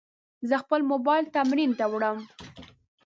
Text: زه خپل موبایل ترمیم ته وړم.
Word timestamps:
زه 0.49 0.55
خپل 0.63 0.81
موبایل 0.91 1.25
ترمیم 1.35 1.71
ته 1.79 1.85
وړم. 1.91 2.17